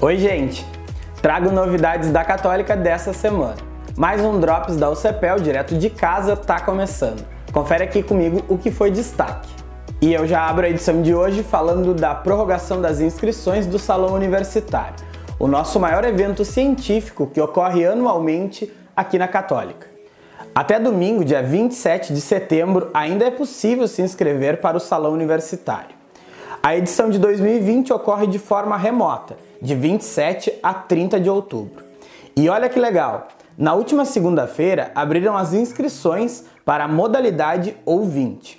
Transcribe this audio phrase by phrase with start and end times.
[0.00, 0.64] Oi, gente!
[1.20, 3.56] Trago novidades da Católica dessa semana.
[3.96, 7.26] Mais um Drops da UCPEL direto de casa tá começando.
[7.52, 9.48] Confere aqui comigo o que foi destaque.
[10.00, 14.14] E eu já abro a edição de hoje falando da prorrogação das inscrições do Salão
[14.14, 14.94] Universitário,
[15.36, 19.88] o nosso maior evento científico que ocorre anualmente aqui na Católica.
[20.54, 25.97] Até domingo, dia 27 de setembro, ainda é possível se inscrever para o Salão Universitário.
[26.62, 31.84] A edição de 2020 ocorre de forma remota, de 27 a 30 de outubro.
[32.36, 33.28] E olha que legal!
[33.56, 38.58] Na última segunda-feira abriram as inscrições para a modalidade ouvinte.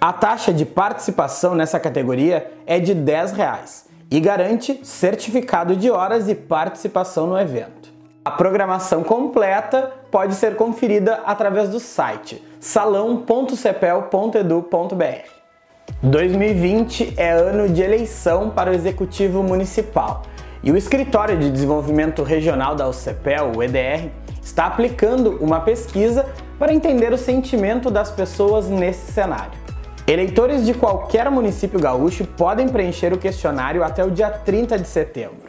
[0.00, 6.28] A taxa de participação nessa categoria é de 10 reais e garante certificado de horas
[6.28, 7.88] e participação no evento.
[8.24, 15.37] A programação completa pode ser conferida através do site salão.cepel.edu.br.
[16.02, 20.22] 2020 é ano de eleição para o Executivo Municipal
[20.62, 24.08] e o Escritório de Desenvolvimento Regional da UCPEL, o EDR,
[24.40, 26.24] está aplicando uma pesquisa
[26.56, 29.58] para entender o sentimento das pessoas nesse cenário.
[30.06, 35.48] Eleitores de qualquer município gaúcho podem preencher o questionário até o dia 30 de setembro.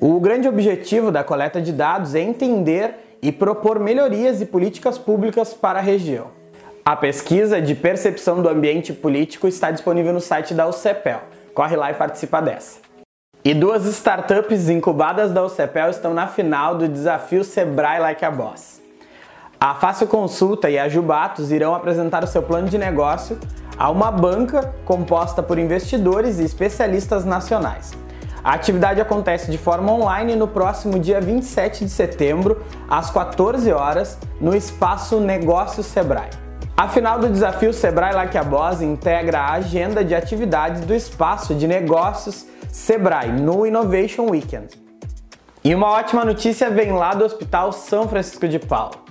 [0.00, 5.52] O grande objetivo da coleta de dados é entender e propor melhorias e políticas públicas
[5.52, 6.41] para a região.
[6.84, 11.20] A pesquisa de percepção do ambiente político está disponível no site da UCEPEL.
[11.54, 12.80] Corre lá e participa dessa.
[13.44, 18.82] E duas startups incubadas da UCEPEL estão na final do desafio Sebrae Like a Boss.
[19.60, 23.38] A Fácil Consulta e a Jubatos irão apresentar o seu plano de negócio
[23.78, 27.92] a uma banca composta por investidores e especialistas nacionais.
[28.42, 34.18] A atividade acontece de forma online no próximo dia 27 de setembro, às 14 horas,
[34.40, 36.41] no espaço Negócio Sebrae.
[36.76, 42.46] A final do desafio Sebrae Laquiabós integra a agenda de atividades do espaço de negócios
[42.70, 44.68] Sebrae no Innovation Weekend.
[45.62, 49.02] E uma ótima notícia vem lá do Hospital São Francisco de Paula.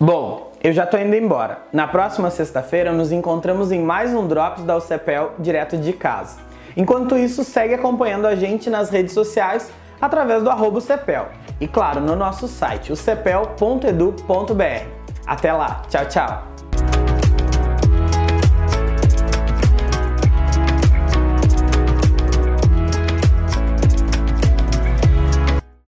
[0.00, 1.58] Bom, eu já tô indo embora.
[1.72, 6.38] Na próxima sexta-feira nos encontramos em mais um Drops da UCPEL direto de casa.
[6.76, 11.26] Enquanto isso, segue acompanhando a gente nas redes sociais através do arroba CEPEL
[11.60, 14.86] e claro, no nosso site, o cepel.edu.br.
[15.26, 16.57] Até lá, tchau, tchau!